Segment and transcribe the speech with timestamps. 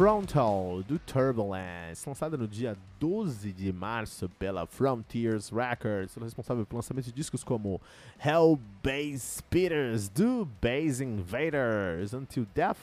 [0.00, 7.04] Frontal do Turbulence, lançada no dia 12 de março pela Frontiers Records, responsável pelo lançamento
[7.04, 7.78] de discos como
[8.24, 12.78] Hell Base Speeders do Base Invaders, Until Death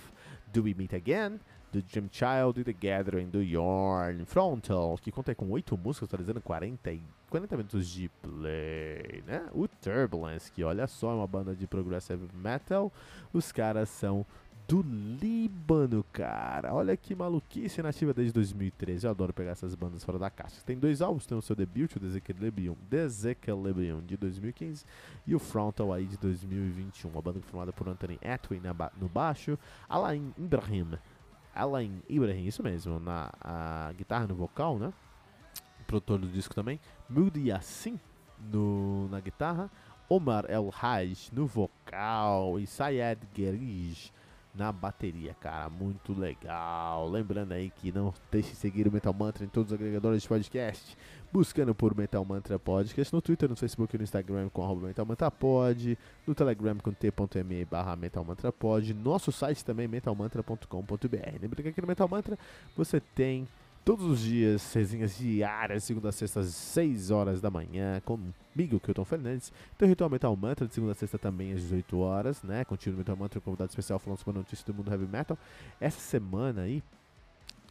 [0.54, 1.40] do We Meet Again,
[1.72, 4.24] do Jim Child e The Gathering do Yorn.
[4.26, 7.00] Frontal, que conta com 8 músicas, totalizando 40,
[7.32, 9.44] 40 minutos de play, né?
[9.54, 12.94] O Turbulence, que olha só, é uma banda de progressive metal,
[13.34, 14.24] os caras são
[14.68, 16.74] do Líbano, cara.
[16.74, 19.06] Olha que maluquice nativa desde 2013.
[19.06, 20.62] Eu adoro pegar essas bandas fora da caixa.
[20.66, 24.86] Tem dois álbuns, tem o seu debut, o Desequilibrium, Desequilibrium de 2015
[25.26, 27.10] e o Frontal aí de 2021.
[27.10, 30.98] Uma banda formada por Anthony Atwin ba no baixo, Alain Ibrahim,
[31.56, 33.32] Alain Ibrahim, isso mesmo, na
[33.98, 34.92] guitarra no vocal, né?
[35.88, 36.78] Produtor do disco também,
[37.10, 37.98] Moody Yassin
[38.52, 39.72] no, na guitarra,
[40.10, 44.12] Omar El Haj no vocal e Sayed Gerij
[44.58, 45.70] na bateria, cara.
[45.70, 47.08] Muito legal.
[47.10, 50.28] Lembrando aí que não deixe de seguir o Metal Mantra em todos os agregadores de
[50.28, 50.98] podcast.
[51.32, 55.06] Buscando por Metal Mantra Podcast no Twitter, no Facebook e no Instagram com arroba Metal
[55.06, 61.32] Mantra Pod, no Telegram com t.me barra Metal Mantra Pod, nosso site também metalmantra.com.br.
[61.42, 62.40] Lembrando que aqui no Metal Mantra
[62.76, 63.46] você tem
[63.88, 69.06] todos os dias, resenhas diárias, segunda a sexta, às 6 horas da manhã, comigo, Kilton
[69.06, 69.50] Fernandes.
[69.78, 72.66] Tem o Ritual Metal Mantra, de segunda a sexta também, às 18 horas, né?
[72.66, 75.38] Continua o Metal Mantra, convidado especial falando sobre notícias do mundo heavy metal.
[75.80, 76.84] Essa semana aí,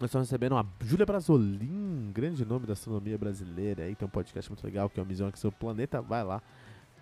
[0.00, 3.82] nós estamos recebendo a Júlia Brasolim, grande nome da astronomia brasileira.
[3.82, 6.00] Aí tem um podcast muito legal que é o Missão Aqui Seu Planeta.
[6.00, 6.40] Vai lá,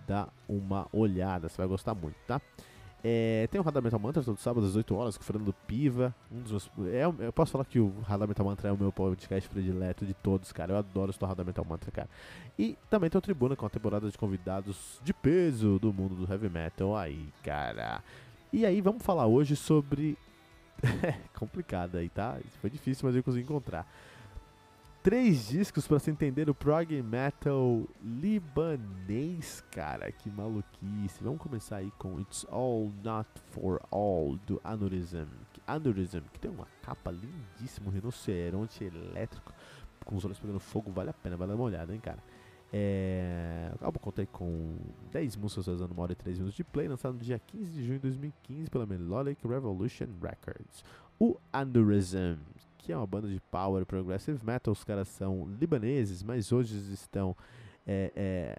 [0.09, 2.41] dá uma olhada, você vai gostar muito, tá?
[3.06, 6.15] É, tem o Radar Metal Mantra todo sábado às 8 horas com o Fernando Piva.
[6.32, 8.91] Um dos meus, é, eu posso falar que o Radar Metal Mantra é o meu
[8.91, 10.72] podcast predileto de todos, cara.
[10.72, 12.09] Eu adoro o Radar Metal Mantra, cara.
[12.59, 16.32] E também tem o Tribuna com a temporada de convidados de peso do mundo do
[16.32, 18.03] heavy metal aí, cara.
[18.50, 20.16] E aí vamos falar hoje sobre.
[21.03, 22.38] é complicado aí, tá?
[22.62, 23.86] Foi difícil, mas eu consegui encontrar
[25.04, 30.10] três discos para se entender o prog metal libanês, cara.
[30.10, 31.22] Que maluquice.
[31.22, 35.26] Vamos começar aí com It's All Not For All do Anurism.
[35.66, 39.53] Anurism, que tem uma capa lindíssima, um rinoceronte elétrico
[40.06, 40.91] com os olhos pegando fogo.
[40.91, 42.25] Vale a pena, vale dar uma olhada, hein, cara.
[42.72, 44.78] É, o álbum conta com
[45.12, 47.84] 10 músicas usando uma hora e 3 minutos de play, lançado no dia 15 de
[47.84, 50.82] junho de 2015 pela Melodic Revolution Records.
[51.21, 52.38] O Anurism,
[52.84, 54.72] que é uma banda de power progressive metal.
[54.72, 57.34] Os caras são libaneses, mas hoje estão
[57.87, 58.56] é, é,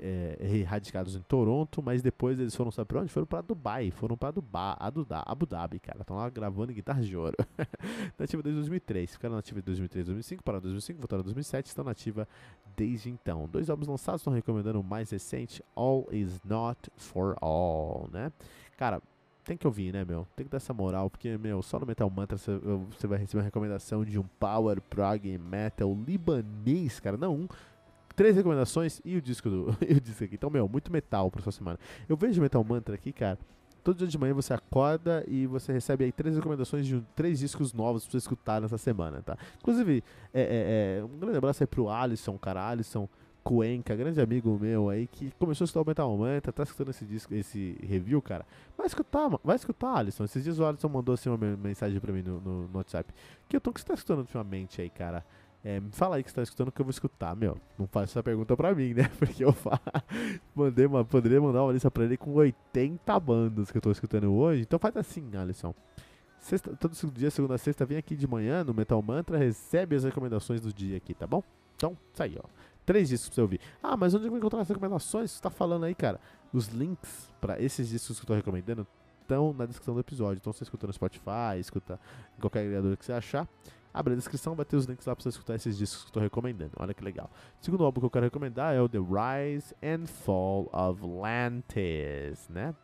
[0.00, 3.12] é, é radicados em Toronto, mas depois eles foram, sabe pra onde?
[3.12, 6.00] Foram pra Dubai, foram pra Dubai, Abu Dhabi, cara.
[6.00, 7.36] Estão lá gravando guitarra de ouro.
[8.18, 12.26] nativa desde 2003, ficaram nativa de 2003 2005, para 2005, voltaram em 2007, estão nativa
[12.76, 13.48] desde então.
[13.48, 18.32] Dois álbuns lançados, estão recomendando o mais recente, All Is Not For All, né?
[18.76, 19.00] Cara,
[19.44, 20.26] tem que ouvir, né, meu?
[20.36, 23.44] Tem que dar essa moral, porque, meu, só no Metal Mantra você vai receber uma
[23.44, 27.16] recomendação de um Power Prog Metal libanês, cara.
[27.16, 27.48] Não, um,
[28.14, 30.36] três recomendações e o disco do e o disco aqui.
[30.36, 31.78] Então, meu, muito metal pra sua semana.
[32.08, 33.38] Eu vejo Metal Mantra aqui, cara.
[33.82, 37.72] Todo dia de manhã você acorda e você recebe aí três recomendações de três discos
[37.72, 39.36] novos pra você escutar nessa semana, tá?
[39.58, 42.64] Inclusive, é, é, é, um grande abraço aí pro Alisson, cara.
[42.64, 43.08] Alisson
[43.42, 47.04] Cuenca, grande amigo meu aí, que começou a escutar o Metal Mantra, tá escutando esse
[47.04, 48.46] disco, esse review, cara.
[48.76, 50.24] Vai escutar, vai escutar, Alisson.
[50.24, 53.12] Esses dias o Alisson mandou assim uma mensagem pra mim no, no, no WhatsApp.
[53.48, 55.24] Que eu tô que você tá escutando ultimamente aí, cara?
[55.64, 57.56] É, me fala aí que você tá escutando que eu vou escutar, meu.
[57.78, 59.10] Não faz essa pergunta pra mim, né?
[59.18, 59.54] Porque eu
[60.54, 64.32] mandei uma, poderia mandar uma lista pra ele com 80 bandas que eu tô escutando
[64.32, 64.62] hoje.
[64.62, 65.74] Então faz assim, Alisson.
[66.40, 70.60] Sexta, todo dia, segunda sexta, vem aqui de manhã no Metal Mantra, recebe as recomendações
[70.60, 71.40] do dia aqui, tá bom?
[71.76, 72.48] Então, isso aí, ó.
[72.84, 73.60] Três discos pra você ouvir.
[73.82, 75.30] Ah, mas onde eu vou encontrar as recomendações?
[75.30, 76.20] Você tá falando aí, cara?
[76.52, 78.86] Os links para esses discos que eu tô recomendando
[79.20, 80.40] estão na descrição do episódio.
[80.40, 81.98] Então você escuta no Spotify, escuta
[82.36, 83.48] em qualquer agregador que você achar.
[83.94, 86.12] Abre a descrição, vai ter os links lá pra você escutar esses discos que eu
[86.14, 86.72] tô recomendando.
[86.76, 87.30] Olha que legal.
[87.60, 92.48] O segundo álbum que eu quero recomendar é o The Rise and Fall of Atlantis,
[92.48, 92.74] né?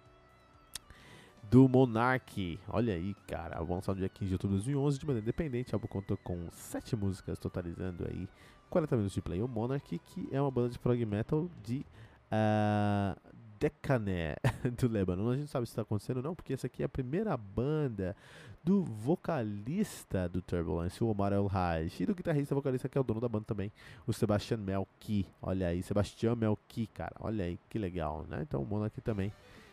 [1.50, 2.61] do Monarch.
[2.69, 3.56] Olha aí, cara.
[3.56, 5.73] Álbum lançado no dia 15 de outubro de 2011 de maneira independente.
[5.73, 8.29] O álbum contou com 7 músicas, totalizando aí
[8.69, 9.43] 40 minutos de play.
[9.43, 11.85] O Monarch, que é uma banda de prog metal de
[12.32, 13.19] uh,
[13.59, 14.37] Decané
[14.79, 15.31] do Líbano.
[15.31, 18.15] A gente sabe se está acontecendo ou não, porque essa aqui é a primeira banda
[18.62, 23.05] do vocalista do Turbulence, o Omar El Haj, e do guitarrista vocalista que é o
[23.05, 23.73] dono da banda também,
[24.06, 25.26] o Sebastian Melki.
[25.41, 27.14] Olha aí, Sebastian Melki, cara.
[27.21, 28.41] Olha aí, que legal, né?
[28.43, 29.32] Então o Monark também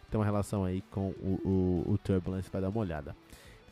[0.10, 3.16] tem uma relação aí com o, o, o Turbulence, vai dar uma olhada.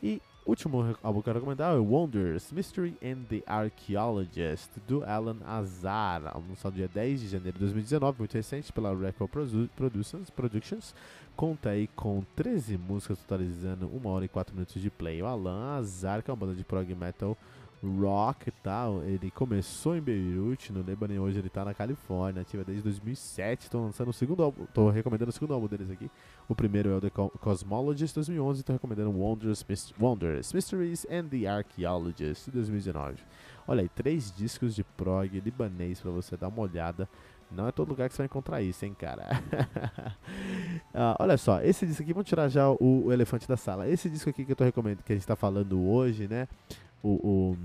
[0.02, 5.38] E último álbum que eu quero recomendar é Wonders, Mystery and the Archaeologist, do Alan
[5.44, 9.30] Azar, lançado dia 10 de janeiro de 2019, muito recente, pela Record
[9.74, 10.94] Productions, Productions.
[11.34, 15.22] Conta aí com 13 músicas, totalizando 1 hora e 4 minutos de play.
[15.22, 17.36] O Alan Azar, que é uma banda de prog metal
[17.84, 19.02] rock e tal.
[19.02, 23.62] Ele começou em Beirute, no Líbano, e hoje ele tá na Califórnia, ativa desde 2007.
[23.64, 26.10] Estou lançando o segundo álbum, tô recomendando o segundo álbum deles aqui.
[26.48, 27.10] O primeiro é o The
[27.40, 29.64] Cosmologist 2011, estou recomendando Wonders,
[30.00, 33.18] Wonders, Mysteries and the Archaeologist 2019.
[33.66, 37.08] Olha aí, três discos de prog libanês para você dar uma olhada.
[37.50, 39.28] Não é todo lugar que você vai encontrar isso, hein, cara.
[40.92, 43.88] ah, olha só, esse disco aqui, vamos tirar já o, o, elefante da sala.
[43.88, 46.48] Esse disco aqui que eu tô recomendando, que a gente tá falando hoje, né?
[47.04, 47.56] O,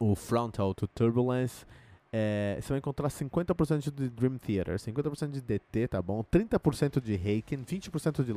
[0.00, 1.66] o, o Frontal to Turbulence,
[2.12, 6.24] é, você vai encontrar 50% de Dream Theater, 50% de DT, tá bom?
[6.24, 8.32] 30% de Haken, 20% de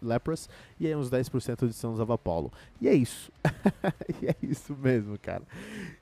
[0.00, 0.48] Lepros
[0.80, 2.50] e aí uns 10% de Sons of Apollo.
[2.80, 3.30] E é isso.
[4.22, 5.42] e é isso mesmo, cara.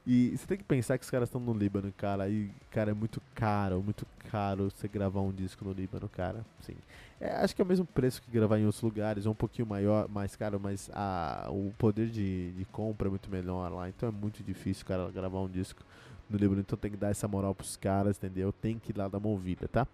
[0.06, 2.28] E você tem que pensar que os caras estão no Líbano, cara.
[2.28, 6.44] E, cara, é muito caro, muito caro você gravar um disco no Líbano, cara.
[6.60, 6.76] Sim.
[7.20, 9.66] É, acho que é o mesmo preço que gravar em outros lugares, é um pouquinho
[9.66, 13.88] maior, mais caro, mas a, o poder de, de compra é muito melhor lá.
[13.88, 15.82] Então é muito difícil, cara, gravar um disco
[16.28, 18.52] no livro, então tem que dar essa moral pros caras, entendeu?
[18.52, 19.86] Tem que ir lá dar uma ouvida, tá?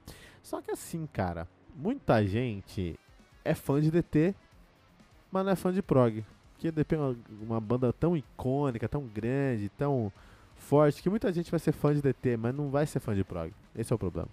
[0.42, 1.46] Só que assim, cara,
[1.76, 2.98] muita gente
[3.44, 4.34] é fã de DT,
[5.30, 6.25] mas não é fã de prog.
[6.54, 10.12] Porque DT é uma, uma banda tão icônica, tão grande, tão
[10.56, 13.22] forte, que muita gente vai ser fã de DT, mas não vai ser fã de
[13.25, 13.52] prog.
[13.76, 14.28] Esse é o problema.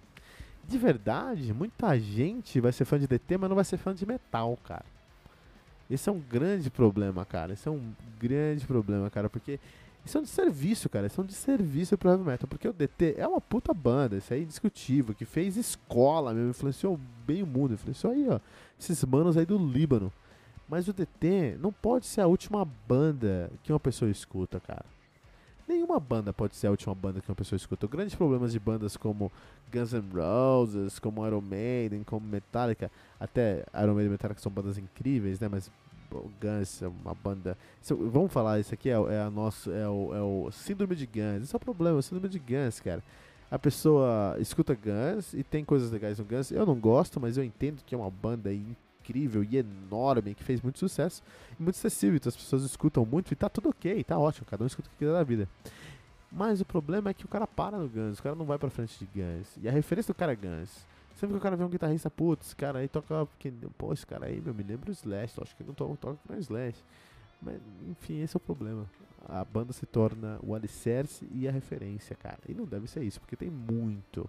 [0.68, 4.06] De verdade, muita gente vai ser fã de DT, mas não vai ser fã de
[4.06, 4.84] metal, cara.
[5.90, 7.52] Esse é um grande problema, cara.
[7.52, 9.58] Esse é um grande problema, cara, porque
[10.04, 11.08] isso é um serviço, cara.
[11.08, 12.48] Isso é um serviço pro heavy metal.
[12.48, 16.98] Porque o DT é uma puta banda, isso é indiscutível, que fez escola mesmo, influenciou
[17.26, 18.38] bem o mundo, influenciou aí, ó,
[18.78, 20.12] esses manos aí do Líbano.
[20.68, 24.84] Mas o DT não pode ser a última banda que uma pessoa escuta, cara.
[25.70, 27.86] Nenhuma banda pode ser a última banda que uma pessoa escuta.
[27.86, 29.30] Grandes problemas de bandas como
[29.72, 32.90] Guns N' Roses, como Iron Maiden, como Metallica,
[33.20, 35.46] até Iron Maiden e Metallica são bandas incríveis, né?
[35.46, 35.70] Mas
[36.10, 37.56] Guns é uma banda.
[37.88, 41.44] Vamos falar, isso aqui é, é, a nosso, é, o, é o síndrome de Guns.
[41.44, 43.00] Isso é o problema, é o síndrome de Guns, cara.
[43.48, 46.50] A pessoa escuta Guns e tem coisas legais no Guns.
[46.50, 50.60] Eu não gosto, mas eu entendo que é uma banda incrível e enorme que fez
[50.60, 51.22] muito sucesso
[51.58, 52.16] e muito acessível.
[52.16, 54.46] Então as pessoas escutam muito e tá tudo ok, tá ótimo.
[54.46, 55.48] Cada um escuta o que quiser da vida.
[56.30, 58.70] Mas o problema é que o cara para no Guns, o cara não vai pra
[58.70, 59.56] frente de Guns.
[59.60, 60.86] E a referência do cara é Guns.
[61.16, 63.28] Sempre que o cara vê um guitarrista, putz, esse cara aí toca.
[63.76, 65.40] Pô, esse cara aí, meu, me lembra o Slash.
[65.42, 66.82] Acho que não toca, toca Slash.
[67.42, 68.86] Mas, enfim, esse é o problema.
[69.28, 72.38] A banda se torna o alicerce e a referência, cara.
[72.48, 74.28] E não deve ser isso, porque tem muito,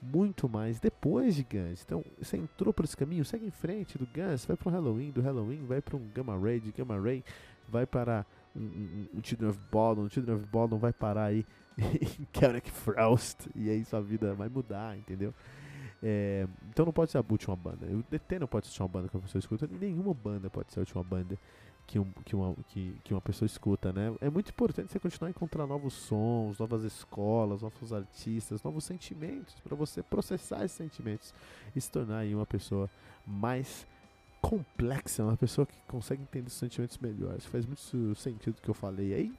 [0.00, 1.82] muito mais depois de Guns.
[1.84, 5.20] Então, você entrou por esse caminho, segue em frente do Guns, vai pro Halloween, do
[5.20, 7.24] Halloween vai para um Gamma Ray, de Gamma Ray
[7.68, 11.44] vai para um, um, um Children of Baldwin, um Children of Baldwin vai parar aí
[11.78, 15.34] em Celtic Frost, e aí sua vida vai mudar, entendeu?
[16.02, 17.86] É, então não pode ser a última banda.
[17.86, 20.80] O DT não pode ser uma banda que a pessoa escuta, nenhuma banda pode ser
[20.80, 21.38] a última banda
[21.86, 24.14] que, um, que, uma, que, que uma pessoa escuta, né?
[24.20, 29.54] É muito importante você continuar a encontrar novos sons, novas escolas, novos artistas, novos sentimentos,
[29.60, 31.32] para você processar esses sentimentos
[31.74, 32.90] e se tornar aí uma pessoa
[33.26, 33.86] mais
[34.40, 37.46] complexa, uma pessoa que consegue entender os sentimentos melhores.
[37.46, 39.32] Faz muito sentido o que eu falei aí.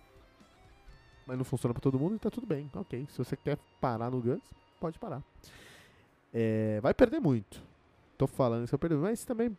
[1.25, 2.69] Mas não funciona para todo mundo e tá tudo bem.
[2.73, 3.05] Ok.
[3.09, 4.43] Se você quer parar no Guns,
[4.79, 5.21] pode parar.
[6.33, 7.61] É, vai perder muito.
[8.17, 9.57] Tô falando isso, vai perder, mas também.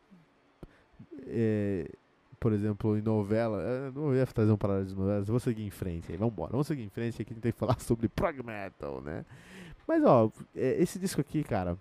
[1.26, 1.90] É,
[2.38, 3.60] por exemplo, em novela.
[3.60, 6.52] Eu não ia trazer um paralelo de novelas, vou seguir em frente aí, vambora.
[6.52, 9.24] Vamos seguir em frente aqui, a gente tem que falar sobre prog metal, né?
[9.86, 11.78] Mas ó, é, esse disco aqui, cara,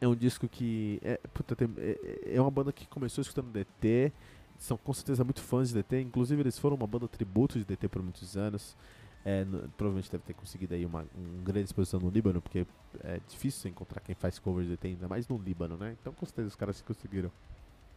[0.00, 1.00] é um disco que.
[1.02, 4.12] É, puta, tem, é, é uma banda que começou escutando DT.
[4.58, 6.02] São com certeza muito fãs de DT.
[6.02, 8.76] Inclusive, eles foram uma banda tributo de DT por muitos anos.
[9.24, 11.04] É, no, provavelmente deve ter conseguido aí uma,
[11.44, 12.66] grande exposição no Líbano, porque
[13.04, 15.94] é difícil encontrar quem faz covers de DT, ainda mais no Líbano, né?
[16.00, 17.30] Então com certeza os caras conseguiram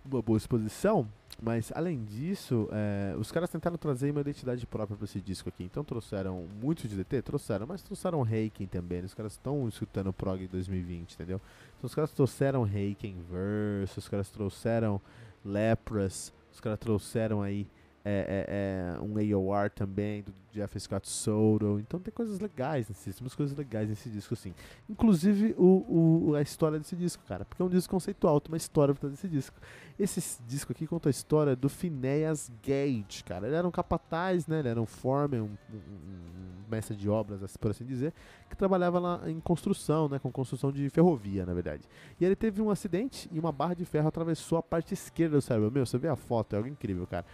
[0.05, 1.07] uma boa exposição,
[1.41, 5.63] mas além disso, é, os caras tentaram trazer uma identidade própria para esse disco aqui.
[5.63, 8.99] Então trouxeram muito de DT, trouxeram, mas trouxeram Reiken também.
[8.99, 9.05] Né?
[9.05, 11.41] Os caras estão escutando Prog 2020, entendeu?
[11.77, 15.01] Então os caras trouxeram Reiken Verse, os caras trouxeram
[15.43, 17.67] Lepras, os caras trouxeram aí
[18.05, 21.79] é, é, é, um AOR também, do Jeff Scott Soto.
[21.79, 24.53] Então tem coisas legais nesse disco, umas coisas legais nesse disco, assim.
[24.89, 27.45] Inclusive o, o, a história desse disco, cara.
[27.45, 29.55] Porque é um disco conceitual, tem uma história por desse disco.
[29.97, 33.47] Esse disco aqui conta a história do Phineas Gage, cara.
[33.47, 34.59] Ele era um capataz, né?
[34.59, 38.13] Ele era um foreman, um, um, um mestre de obras, por assim dizer,
[38.49, 40.19] que trabalhava lá em construção, né?
[40.19, 41.83] Com construção de ferrovia, na verdade.
[42.19, 45.41] E ele teve um acidente e uma barra de ferro atravessou a parte esquerda do
[45.41, 45.71] cérebro.
[45.71, 47.25] Meu, você vê a foto, é algo incrível, cara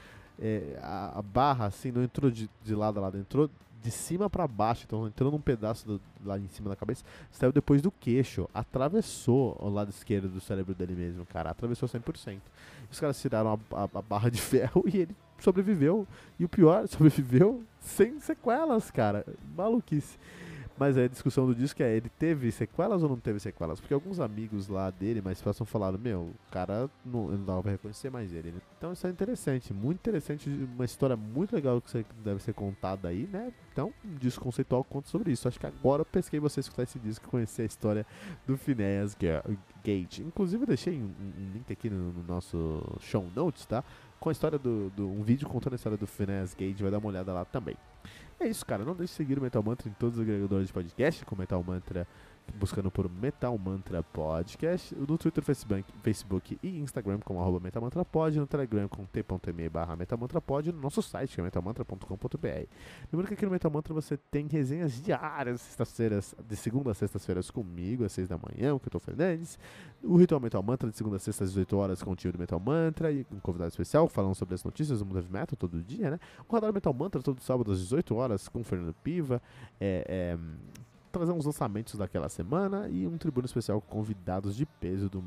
[0.42, 3.50] é, a, a, barra assim não entrou de, de lado a lado, entrou
[3.82, 7.52] de cima para baixo, então entrou num pedaço do, lá em cima da cabeça, saiu
[7.52, 12.40] depois do queixo, atravessou o lado esquerdo do cérebro dele mesmo, cara, atravessou 100%.
[12.92, 16.88] Os caras tiraram a, a, a barra de ferro e ele sobreviveu, e o pior,
[16.90, 20.18] sobreviveu sem sequelas, cara, maluquice.
[20.80, 23.82] Mas a discussão do disco é, ele teve sequelas ou não teve sequelas?
[23.82, 27.72] Porque alguns amigos lá dele, mais próximos, falaram, meu, o cara não, não dava pra
[27.72, 28.54] reconhecer mais ele.
[28.78, 33.28] Então isso é interessante, muito interessante, uma história muito legal que deve ser contada aí,
[33.30, 33.52] né?
[33.74, 35.50] Então, um disco conceitual conta sobre isso.
[35.50, 38.06] Acho que agora eu pesquei você escutar esse disco e conhecer a história
[38.48, 39.18] do Phineas
[39.84, 40.24] Gage.
[40.24, 43.84] Inclusive eu deixei um, um link aqui no, no, nosso show notes, tá?
[44.18, 47.00] Com a história do, do, um vídeo contando a história do Phineas Gage, vai dar
[47.00, 47.76] uma olhada lá também.
[48.40, 48.86] É isso, cara.
[48.86, 51.62] Não deixe de seguir o Metal Mantra em todos os agregadores de podcast, com Metal
[51.64, 52.08] Mantra
[52.58, 58.48] buscando por Metal Mantra Podcast, no Twitter, Facebook, Facebook e Instagram como arroba metalmantrapod, no
[58.48, 62.68] Telegram com t.me barra metalmantrapod, no nosso site que é metalmantra.com.br.
[63.12, 67.52] Lembrando que aqui no Metal Mantra você tem resenhas diárias, sextas-feiras, de segunda a sextas-feiras
[67.52, 69.60] comigo, às seis da manhã, o tô Fernandes,
[70.04, 72.40] o Ritual Metal Mantra de segunda a sexta às 18 horas com o time do
[72.40, 75.82] Metal Mantra e um convidado especial falando sobre as notícias do mundo heavy metal todo
[75.84, 76.20] dia, né?
[76.48, 79.42] O Radar Metal Mantra todo sábado às 18 horas com o Fernando Piva,
[79.80, 80.38] é, é
[81.12, 85.24] trazer uns lançamentos daquela semana e um tribuno especial com convidados de peso do,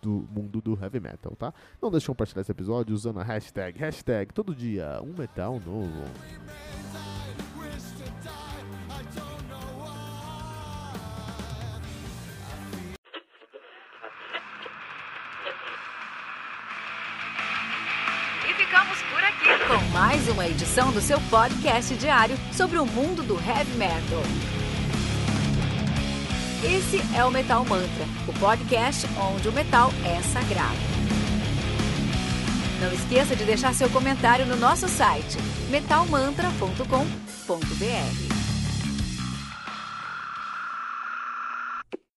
[0.00, 1.52] do mundo do heavy metal, tá?
[1.80, 6.04] Não deixe de compartilhar esse episódio usando a hashtag, hashtag todo dia um metal novo.
[18.48, 23.22] E ficamos por aqui com mais uma edição do seu podcast diário sobre o mundo
[23.22, 24.59] do heavy metal.
[26.62, 30.76] Esse é o Metal Mantra, o podcast onde o metal é sagrado.
[32.78, 35.38] Não esqueça de deixar seu comentário no nosso site
[35.70, 38.29] metalmantra.com.br.